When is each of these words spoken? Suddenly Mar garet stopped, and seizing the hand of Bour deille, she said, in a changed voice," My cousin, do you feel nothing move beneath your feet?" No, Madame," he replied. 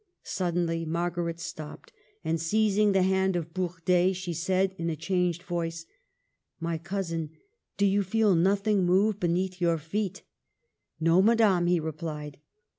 Suddenly 0.23 0.83
Mar 0.83 1.11
garet 1.11 1.39
stopped, 1.39 1.93
and 2.25 2.41
seizing 2.41 2.91
the 2.91 3.03
hand 3.03 3.35
of 3.35 3.53
Bour 3.53 3.75
deille, 3.85 4.15
she 4.15 4.33
said, 4.33 4.73
in 4.79 4.89
a 4.89 4.95
changed 4.95 5.43
voice," 5.43 5.85
My 6.59 6.79
cousin, 6.79 7.29
do 7.77 7.85
you 7.85 8.01
feel 8.01 8.33
nothing 8.33 8.83
move 8.83 9.19
beneath 9.19 9.61
your 9.61 9.77
feet?" 9.77 10.23
No, 10.99 11.21
Madame," 11.21 11.67
he 11.67 11.79
replied. 11.79 12.39